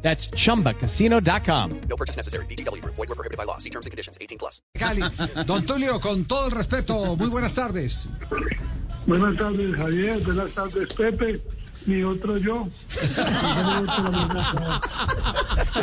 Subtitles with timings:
[0.00, 1.80] That's chumbacasino.com.
[1.88, 2.46] No purchase necessary.
[2.46, 2.82] BGW.
[2.84, 3.58] Void were prohibited by law.
[3.58, 4.16] See terms and conditions.
[4.20, 4.62] 18 plus.
[4.78, 5.02] Cali.
[5.44, 8.08] Don Tulio, con todo el respeto, muy buenas tardes.
[9.06, 10.20] Buenas tardes, Javier.
[10.20, 11.40] Buenas tardes, Pepe.
[11.86, 12.68] Mi otro yo.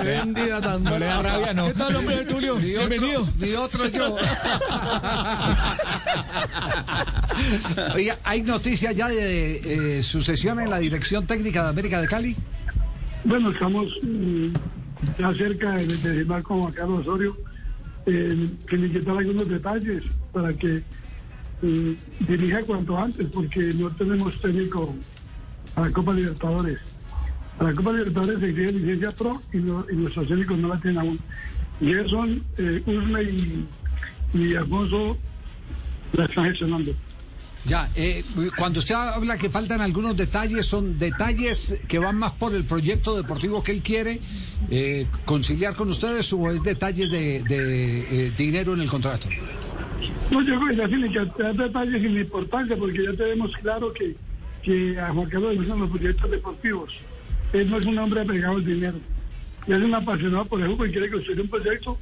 [0.03, 1.67] Vendida tan No le da rabia, ¿no?
[1.67, 2.55] ¿Qué tal, hombre de Tulio?
[2.57, 3.21] Mi Bienvenido.
[3.23, 4.15] Otro, mi otro yo.
[7.95, 12.35] Oiga, ¿hay noticias ya de eh, sucesión en la dirección técnica de América de Cali?
[13.25, 14.47] Bueno, estamos mm,
[15.17, 17.35] ya cerca de, de firmar con Juan Carlos Osorio.
[18.05, 20.83] Eh, finiquitar algunos detalles para que
[21.61, 21.91] mm,
[22.27, 24.93] dirija cuanto antes, porque no tenemos técnico
[25.75, 26.77] a la Copa Libertadores.
[27.59, 30.79] A la Copa Libertadores se exige licencia pro y, no- y nuestros técnicos no la
[30.79, 31.19] tienen aún.
[31.81, 33.65] Gerson, eh, Usme y,
[34.33, 35.17] y Alfonso
[36.13, 36.91] la están gestionando.
[37.65, 38.23] Ya, eh,
[38.55, 43.17] cuando usted habla que faltan algunos detalles, ¿son detalles que van más por el proyecto
[43.17, 44.19] deportivo que él quiere
[44.69, 49.27] eh, conciliar con ustedes o es detalles de, eh, dinero en el contrato?
[50.29, 53.91] No, yo creo que ya sin que te detalles sin importancia, porque ya tenemos claro
[53.91, 54.15] que,
[54.61, 56.93] que a Juan Carlos le gustan los proyectos deportivos.
[57.51, 58.99] Él no es un hombre apegado al dinero.
[59.65, 61.97] Él es un apasionado por el fútbol y quiere construir un proyecto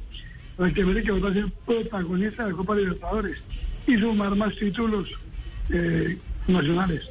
[0.58, 3.38] para que América va a ser protagonista de la Copa Libertadores
[3.86, 5.23] y sumar más títulos
[5.70, 7.02] eh, nacionales.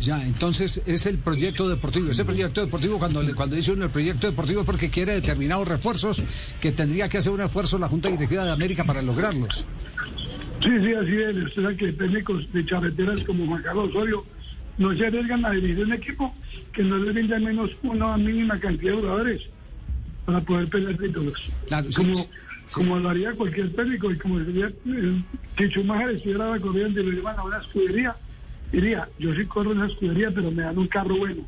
[0.00, 2.10] Ya, entonces es el proyecto deportivo.
[2.10, 6.22] Ese proyecto deportivo, cuando, cuando dice uno el proyecto deportivo es porque quiere determinados refuerzos
[6.60, 9.64] que tendría que hacer un esfuerzo la Junta Directiva de América para lograrlos.
[10.62, 11.36] Sí, sí, así es.
[11.36, 14.24] Usted sabe que técnicos de charreteras como Juan Carlos Osorio
[14.78, 16.34] no se arriesgan a dirigir un equipo
[16.72, 19.42] que no le brinda al menos una mínima cantidad de jugadores
[20.24, 21.34] para poder pelear títulos.
[21.66, 22.26] Claro, sí, como,
[22.66, 22.74] sí.
[22.74, 25.22] como lo haría cualquier técnico y como sería eh,
[25.58, 28.14] si Schumacher estuviera la corriente y lo llevan a una escudería,
[28.70, 31.44] diría, yo sí corro en esa escudería, pero me dan un carro bueno,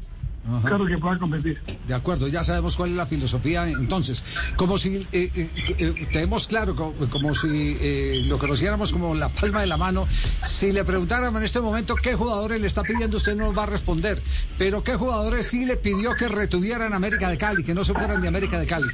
[0.47, 1.59] un carro que pueda competir.
[1.89, 3.67] De acuerdo, ya sabemos cuál es la filosofía.
[3.67, 4.23] Entonces,
[4.57, 5.49] como si eh, eh,
[5.79, 10.07] eh, tenemos claro, como, como si eh, lo conociéramos como la palma de la mano,
[10.45, 13.63] si le preguntáramos en este momento qué jugadores le está pidiendo, usted no nos va
[13.63, 14.21] a responder.
[14.59, 18.21] Pero qué jugadores sí le pidió que retuvieran América de Cali, que no se fueran
[18.21, 18.89] de América de Cali.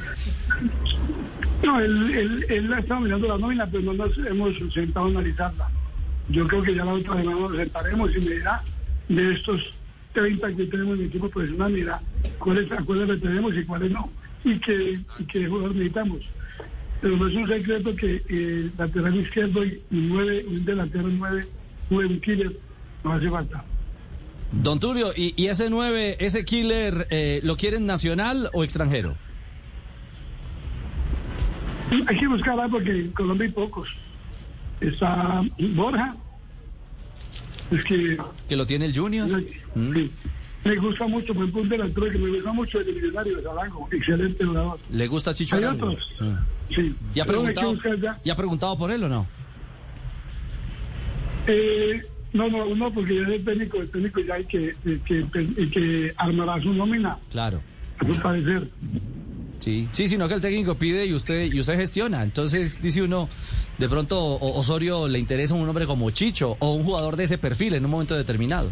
[1.63, 5.11] No, él, él, él ha estado mirando la nómina, pero no nos hemos sentado a
[5.11, 5.69] analizarla.
[6.29, 8.63] Yo creo que ya la otra semana nos sentaremos y me dirá
[9.09, 9.75] de estos
[10.13, 12.01] 30 que tenemos en el equipo profesional, mira
[12.39, 14.11] cuáles acuerdos tenemos y cuáles no,
[14.45, 16.21] y qué, y qué jugador necesitamos.
[17.01, 21.47] Pero no es un secreto que eh, lateral izquierdo y, nueve, un delantero nueve,
[21.89, 22.53] nueve, un killer,
[23.05, 23.65] no hace falta.
[24.53, 29.17] Don Tulio, ¿y, y ese 9, ese killer, eh, lo quieren nacional o extranjero?
[32.07, 33.89] Hay que buscar algo porque en Colombia hay pocos.
[34.81, 35.43] Está
[35.75, 36.15] Borja,
[37.71, 38.17] es que
[38.49, 39.29] ¿Que lo tiene el Junior?
[39.75, 40.11] Sí.
[40.65, 44.45] Me gusta mucho, ejemplo, un delantero que me gusta mucho, el millonario de Zarango, excelente
[44.45, 44.79] jugador.
[44.91, 45.87] ¿Le gusta Chicho Hay Arango?
[45.89, 46.45] otros, Ah.
[46.75, 46.95] sí.
[47.15, 48.19] ¿Y ha preguntado, ya.
[48.25, 49.27] ¿y ha preguntado por él o no?
[51.47, 52.03] Eh,
[52.33, 55.71] no, no, no, porque ya es el técnico, el técnico ya hay que, que, que,
[55.71, 57.61] que armará su nómina, Claro.
[57.99, 58.69] a su parecer.
[59.61, 62.23] Sí, sí, sino que el técnico pide y usted y usted gestiona.
[62.23, 63.29] Entonces dice uno,
[63.79, 67.39] de pronto o- Osorio le interesa un hombre como Chicho o un jugador de ese
[67.39, 68.71] perfil en un momento determinado.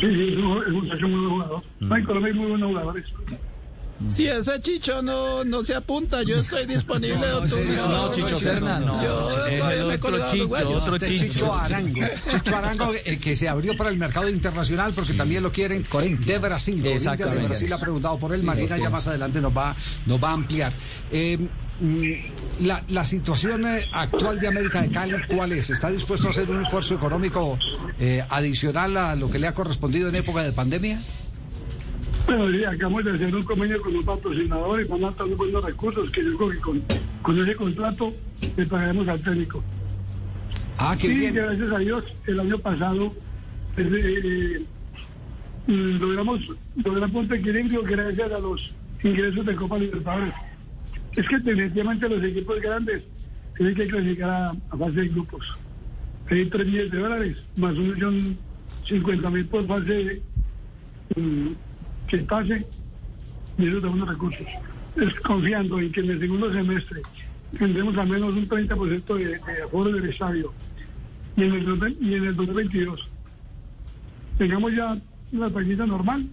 [0.00, 1.62] Sí, sí, es un, es un muchacho muy buen jugador.
[2.06, 3.04] Colombia hay muy buenos jugadores.
[4.08, 7.16] Si ese chicho no, no se apunta, yo estoy disponible.
[7.20, 7.60] No, doctor.
[7.60, 9.02] ese- No, Chicho Serna, no.
[9.02, 10.94] Yo estoy me he colgado los huevos.
[11.02, 12.00] Este Chicho Arango.
[12.30, 16.38] Chicho Arango, el que se abrió para el mercado internacional porque también lo quieren de
[16.38, 16.74] Brasil.
[16.76, 17.42] Corinthians Exactamente.
[17.42, 18.42] De Brasil ha preguntado por él.
[18.42, 19.74] Marina ya más adelante nos va,
[20.06, 20.72] nos va a ampliar.
[21.12, 21.38] Eh,
[21.80, 25.70] mm, la, la situación eh, actual de América de Cali, ¿cuál es?
[25.70, 27.58] ¿Está dispuesto a hacer un esfuerzo económico
[27.98, 30.98] eh, adicional a lo que le ha correspondido en época de pandemia?
[32.30, 35.64] Bueno, sí, acabamos de hacer un convenio con un patrocinador y van a estar buenos
[35.64, 36.82] recursos que yo creo que con,
[37.22, 38.14] con ese contrato
[38.56, 39.64] le pagaremos al técnico.
[40.78, 41.34] Ah, qué sí, bien.
[41.34, 43.12] gracias a Dios, el año pasado
[43.76, 43.82] eh,
[44.24, 44.64] eh,
[45.66, 46.40] mm, logramos
[46.84, 50.34] lograr un punto de equilibrio gracias a los ingresos de Copa Libertadores.
[51.16, 53.02] Es que definitivamente los equipos grandes
[53.56, 55.58] tienen que clasificar a, a fase de grupos.
[56.30, 58.38] Hay 3 millones de dólares, más un millón
[58.86, 60.22] cincuenta mil por fase
[61.16, 61.69] mm,
[62.10, 62.66] que pase,
[63.56, 64.46] y eso unos recursos.
[64.96, 67.02] Es confiando en que en el segundo semestre
[67.56, 70.52] tendremos al menos un 30% de, de aforo del estadio.
[71.36, 73.08] Y en, el, 2000 y en el 2022
[74.36, 74.96] tengamos ya
[75.32, 76.26] una taquilla normal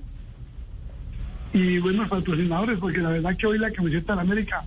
[1.54, 4.66] y buenos patrocinadores, porque la verdad que hoy la camiseta de la América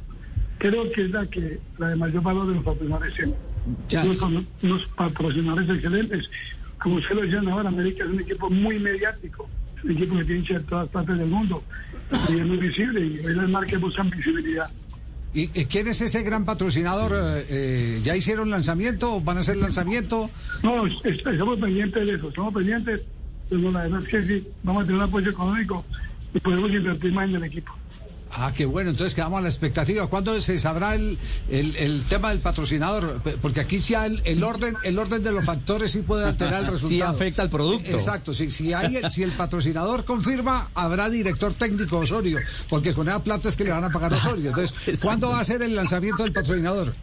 [0.58, 3.14] creo que es la que la de mayor valor de los patrocinadores.
[3.92, 6.30] Unos, unos patrocinadores excelentes.
[6.78, 9.48] Como usted lo decía ahora, América es un equipo muy mediático,
[9.88, 11.62] equipo que tiene de todas partes del mundo
[12.28, 14.68] y es muy visible y hoy las marcas buscan visibilidad.
[15.32, 17.12] ¿Y eh, quién es ese gran patrocinador?
[17.14, 19.20] Eh, eh, ¿Ya hicieron lanzamiento?
[19.20, 20.28] ¿Van a hacer lanzamiento?
[20.62, 23.02] No, es- es- estamos pendientes de eso, estamos pendientes,
[23.48, 25.84] pero la verdad es que sí, vamos a tener un apoyo económico
[26.34, 27.72] y podemos invertir más en el equipo.
[28.32, 30.06] Ah, qué bueno, entonces quedamos a la expectativa.
[30.06, 31.18] ¿Cuándo se sabrá el,
[31.48, 33.20] el, el tema del patrocinador?
[33.42, 36.64] Porque aquí sí el, el orden el orden de los factores sí puede alterar el
[36.66, 37.10] Sí resultado.
[37.10, 37.90] afecta al producto.
[37.90, 42.38] Exacto, si, si, hay, si el patrocinador confirma, habrá director técnico Osorio,
[42.68, 44.50] porque con esa plata es que le van a pagar a Osorio.
[44.50, 46.94] Entonces, ¿cuándo va a ser el lanzamiento del patrocinador?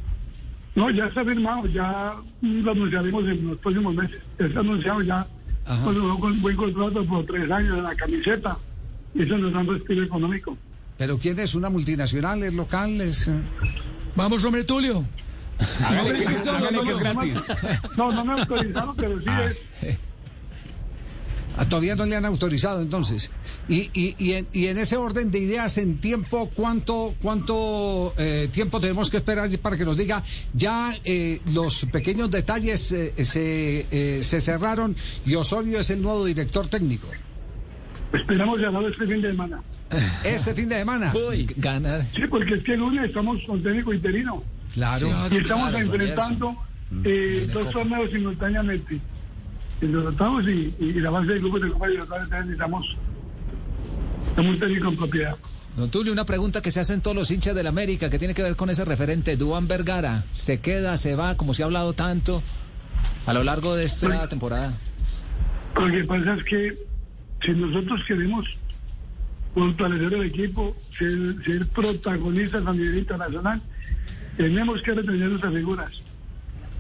[0.76, 4.22] No, ya está firmado, ya lo anunciaremos en los próximos meses.
[4.40, 5.28] Ya está anunciado ya
[5.66, 5.84] Ajá.
[5.84, 8.58] bueno, con buen contrato por tres años en la camiseta
[9.14, 10.58] y eso nos da un respiro económico.
[10.98, 11.56] ¿Pero quién es?
[11.56, 12.44] ¿Una multinacional?
[12.44, 13.00] ¿Es local?
[13.02, 13.40] ¿Es, eh?
[14.16, 15.06] Vamos, hombre, Tulio.
[15.84, 17.44] Hágale que, Hombre, hágale no, que es no, gratis.
[17.98, 19.30] No, no me autorizaron, pero sí
[19.82, 19.98] es.
[21.58, 23.32] Ah, todavía no le han autorizado entonces.
[23.68, 28.48] Y, y, y, en, y en ese orden de ideas, en tiempo, ¿cuánto, cuánto eh,
[28.54, 30.24] tiempo tenemos que esperar para que nos diga
[30.54, 34.96] ya eh, los pequeños detalles eh, se, eh, se cerraron
[35.26, 37.08] y Osorio es el nuevo director técnico?
[38.14, 39.62] Esperamos ganarlo este fin de semana.
[40.24, 41.14] Este fin de semana.
[41.30, 42.04] Uy, ganar.
[42.14, 44.44] Sí, porque es que el lunes estamos con técnico interino
[44.74, 45.10] Claro.
[45.32, 46.56] y estamos enfrentando
[47.04, 49.00] eh, dos torneos simultáneamente.
[49.82, 52.96] Y los tratamos y, y la base del grupo de Copa Libertadores necesitamos
[54.36, 55.36] necesitamos un técnico en propiedad.
[55.78, 58.42] Don Tulio, una pregunta que se hacen todos los hinchas del América que tiene que
[58.44, 60.24] ver con ese referente, Duan Vergara.
[60.34, 62.42] ¿Se queda, se va, como se ha hablado tanto
[63.28, 64.74] a lo largo de esta temporada?
[65.76, 66.87] Lo que pasa es que
[67.42, 68.46] si nosotros queremos
[69.54, 73.62] fortalecer el equipo, ser, ser protagonistas a nivel internacional,
[74.38, 76.02] tenemos que retener nuestras figuras.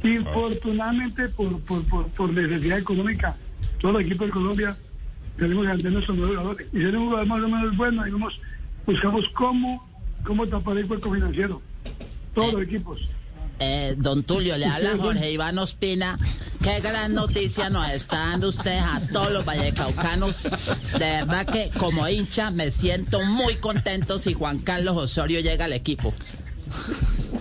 [0.03, 3.35] Infortunadamente, por, por, por, por necesidad económica,
[3.79, 4.77] todo el equipo de Colombia
[5.37, 6.67] tenemos que vender nuestros nuevos jugadores.
[6.73, 8.41] Y ser un jugador más o menos bueno, y vamos,
[8.85, 9.87] buscamos cómo,
[10.23, 11.61] cómo tapar el cuerpo financiero.
[12.33, 13.09] Todos los equipos.
[13.59, 16.19] Eh, don Tulio, le habla Jorge Iván Ospina.
[16.61, 20.43] Qué gran noticia nos está dando usted a todos los vallecaucanos.
[20.43, 25.73] De verdad que como hincha me siento muy contento si Juan Carlos Osorio llega al
[25.73, 26.13] equipo.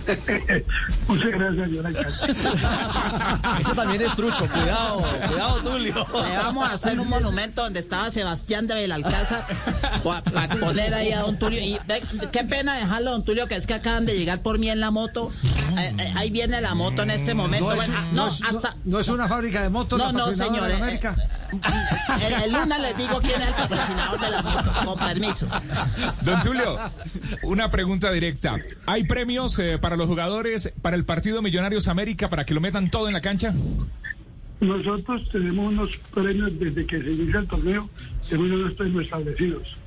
[1.07, 1.89] Muchas gracias, señora.
[3.59, 4.47] Eso también es trucho.
[4.47, 6.07] Cuidado, cuidado, Tulio.
[6.27, 9.45] Le vamos a hacer un monumento donde estaba Sebastián de Belalcázar
[10.33, 11.59] para poner ahí a don Tulio.
[11.61, 11.79] Y
[12.31, 14.91] qué pena dejarlo, don Tulio, que es que acaban de llegar por mí en la
[14.91, 15.31] moto.
[15.77, 17.65] Eh, eh, ahí viene la moto en este momento.
[17.65, 18.75] No es, Bueno, ah, no no, es- no- hasta...
[18.85, 19.99] no es una fábrica de motos.
[19.99, 20.69] No, la no, patrocinadora señor.
[20.69, 21.15] de América.
[21.19, 25.47] eh, el, el lunes les digo quién es el patrocinador de la moto, con permiso.
[26.23, 26.77] Don Tulio,
[27.43, 28.57] una pregunta directa.
[28.85, 32.89] ¿Hay premios eh, para los jugadores para el partido Millonarios América para que lo metan
[32.89, 33.53] todo en la cancha?
[34.59, 37.89] Nosotros tenemos unos premios desde que se inicia el torneo,
[38.27, 39.77] tenemos unos premios establecidos.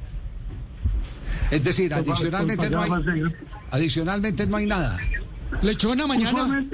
[1.50, 3.36] Es decir, adicionalmente no hay, Usualmente,
[3.70, 4.98] adicionalmente no hay nada.
[5.62, 6.64] Lechona mañana.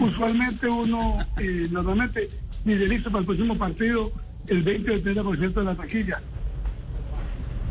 [0.00, 2.30] usualmente uno, eh, normalmente,
[2.74, 4.12] dice listo para el próximo partido
[4.48, 6.20] el 20 o el 30% de la taquilla.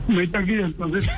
[0.07, 1.09] No hay taquilla, entonces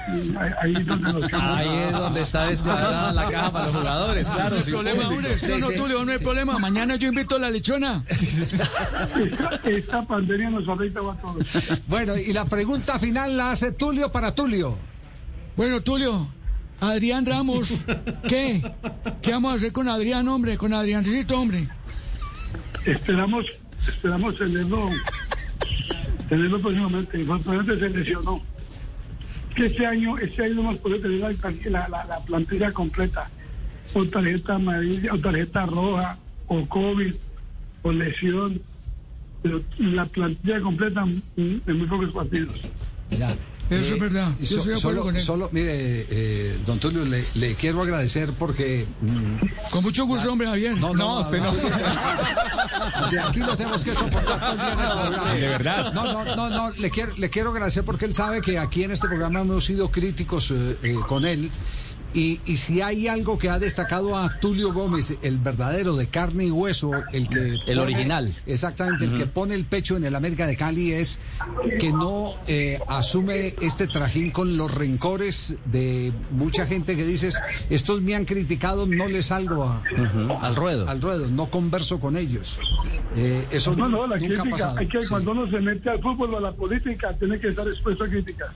[0.61, 1.57] ahí, es donde nos quedamos.
[1.57, 4.55] Ahí es donde está descuadrada la caja para los jugadores, claro.
[4.55, 5.37] No hay problema, hombre.
[5.37, 6.57] Sí, no, Tulio, no hay problema.
[6.57, 8.03] Mañana yo invito a la lechona.
[8.07, 11.45] Esta, esta pandemia nos afecta a todos.
[11.87, 14.77] Bueno, y la pregunta final la hace Tulio para Tulio.
[15.57, 16.29] Bueno, Tulio,
[16.79, 17.73] Adrián Ramos,
[18.29, 18.63] ¿qué?
[19.21, 20.57] ¿Qué vamos a hacer con Adrián, hombre?
[20.57, 21.67] Con Adriancito, hombre.
[22.85, 23.45] Esperamos,
[23.91, 24.89] esperamos tenerlo,
[26.29, 27.19] tenerlo próximamente.
[27.19, 28.41] Infortunadamente se lesionó.
[29.55, 31.31] Que este año, este año no hemos podido tener la,
[31.69, 33.29] la, la- la plantilla completa.
[33.93, 36.17] O tarjeta amarilla, o tarjeta roja,
[36.47, 37.13] o COVID,
[37.83, 38.61] o lesión.
[39.41, 41.05] Pero la plantilla completa
[41.37, 42.59] en muy pocos partidos.
[43.17, 43.29] Ya.
[43.69, 44.31] Eso es verdad.
[44.39, 45.21] y Yo estoy acuerdo solo, con él.
[45.21, 48.85] solo, mire, eh, don Tulio, le, le quiero agradecer porque...
[49.01, 50.77] mm, Con mucho gusto, hombre, Javier.
[50.77, 51.51] no, no, usted no.
[53.11, 55.33] De aquí lo tenemos que soportar todo el día en el programa.
[55.33, 55.93] De verdad.
[55.93, 58.91] No, no, no, no, le quiero, le quiero agradecer porque él sabe que aquí en
[58.91, 61.49] este programa hemos sido críticos eh, eh, con él
[62.13, 66.45] Y, y si hay algo que ha destacado a Tulio Gómez, el verdadero de carne
[66.45, 67.57] y hueso, el que...
[67.67, 68.33] El original.
[68.47, 71.19] Exactamente, el que pone el pecho en el América de Cali es
[71.79, 77.37] que no eh, asume este trajín con los rencores de mucha gente que dices,
[77.69, 79.83] estos me han criticado, no les salgo a-
[80.41, 80.89] Al ruedo.
[80.89, 82.57] al ruedo, no converso con ellos.
[83.15, 84.77] Eh, eso No, no, la nunca ha crítica, pasado.
[84.79, 85.09] hay que Sí.
[85.09, 88.07] cuando uno se mete al fútbol o a la política, tiene que estar expuesto a
[88.07, 88.49] críticas.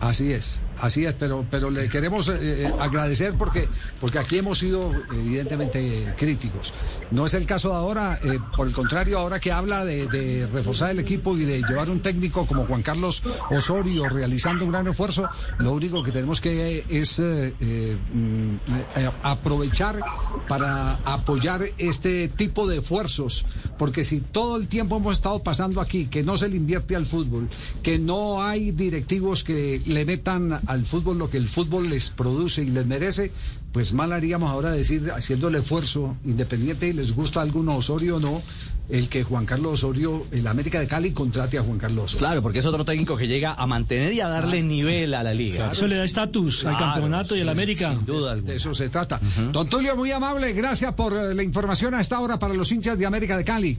[0.00, 3.68] Así es, así es, pero, pero le queremos eh, eh, agradecer porque,
[4.00, 6.72] porque aquí hemos sido evidentemente críticos.
[7.10, 10.90] No es el caso de ahora, eh, por el contrario, ahora que habla de, reforzar
[10.90, 15.28] el equipo y de llevar un técnico como Juan Carlos Osorio realizando un gran esfuerzo,
[15.58, 18.56] lo único que tenemos que es mm,
[19.22, 20.00] aprovechar
[20.46, 23.44] para apoyar este tipo de esfuerzos,
[23.78, 27.06] porque si todo el tiempo hemos estado pasando aquí que no se le invierte al
[27.06, 27.48] fútbol,
[27.82, 32.62] que no hay directivos que le metan al fútbol lo que el fútbol les produce
[32.62, 33.32] y les merece,
[33.72, 38.16] pues mal haríamos ahora decir, haciendo el esfuerzo, independiente y les gusta a alguno Osorio
[38.16, 38.40] o no,
[38.88, 42.18] el que Juan Carlos Osorio, el América de Cali, contrate a Juan Carlos Osorio.
[42.20, 45.34] Claro, porque es otro técnico que llega a mantener y a darle nivel a la
[45.34, 45.72] liga.
[45.72, 47.90] Eso le da estatus al Claro, campeonato y al sí, América.
[47.96, 48.52] Sin duda De alguna.
[48.54, 49.20] eso se trata.
[49.52, 52.98] Don Tulio, muy amable, gracias por eh, la información a esta hora para los hinchas
[52.98, 53.78] de América de Cali.